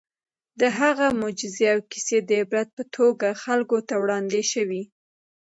[0.59, 4.83] د هغه معجزې او کیسې د عبرت په توګه خلکو ته وړاندې شوي.